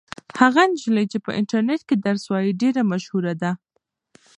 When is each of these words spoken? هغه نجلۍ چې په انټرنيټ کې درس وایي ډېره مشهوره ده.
هغه 0.39 0.61
نجلۍ 0.71 1.05
چې 1.11 1.17
په 1.25 1.31
انټرنيټ 1.39 1.81
کې 1.87 1.95
درس 2.05 2.23
وایي 2.31 2.51
ډېره 2.61 2.81
مشهوره 2.91 3.33
ده. 3.41 3.51